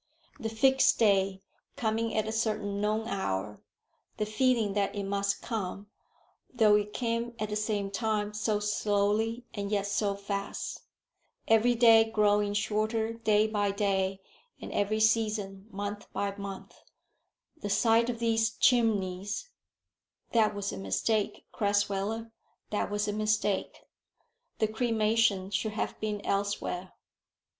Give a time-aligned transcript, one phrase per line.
[0.39, 1.43] "The fixed day,
[1.75, 3.61] coming at a certain known hour;
[4.17, 5.91] the feeling that it must come,
[6.51, 10.81] though it came at the same time so slowly and yet so fast;
[11.47, 14.19] every day growing shorter day by day,
[14.59, 16.79] and every season month by month;
[17.55, 19.51] the sight of these chimneys"
[20.33, 22.31] "That was a mistake, Crasweller;
[22.71, 23.81] that was a mistake.
[24.57, 26.93] The cremation should have been elsewhere."